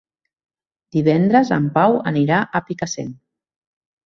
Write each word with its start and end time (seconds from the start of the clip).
Divendres 0.97 1.51
en 1.59 1.67
Pau 1.75 1.99
anirà 2.13 2.41
a 2.41 2.63
Picassent. 2.71 3.15